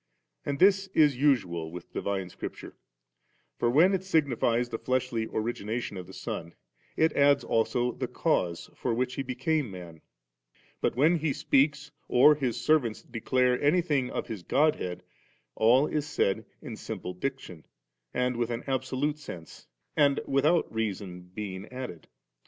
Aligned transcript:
And 0.47 0.57
this 0.57 0.87
is 0.95 1.15
usual 1.15 1.71
with 1.71 1.93
divine 1.93 2.29
Scripture*; 2.31 2.75
for 3.59 3.69
when 3.69 3.93
it 3.93 4.03
signifies 4.03 4.67
the 4.69 4.79
fleshly 4.79 5.27
origination 5.27 5.95
of 5.95 6.07
the 6.07 6.11
Son, 6.13 6.55
it 6.97 7.13
adds 7.13 7.43
also 7.43 7.91
the 7.91 8.07
cause 8.07 8.67
^ 8.73 8.75
for 8.75 8.95
which 8.95 9.13
He 9.13 9.21
became 9.21 9.69
man; 9.69 10.01
but 10.81 10.95
when 10.95 11.17
he 11.17 11.33
speaks 11.33 11.91
or 12.07 12.33
His 12.33 12.59
servants 12.59 13.03
declare 13.03 13.61
anything 13.61 14.09
of 14.09 14.25
His 14.27 14.41
God 14.41 14.77
head, 14.77 15.03
all 15.53 15.85
is 15.85 16.07
said 16.09 16.45
in 16.63 16.77
simple 16.77 17.13
diction, 17.13 17.63
and 18.11 18.37
with 18.37 18.49
an 18.49 18.63
absolute 18.65 19.19
sense, 19.19 19.67
and 19.95 20.19
without 20.25 20.73
reason 20.73 21.29
being 21.35 21.67
added. 21.71 22.07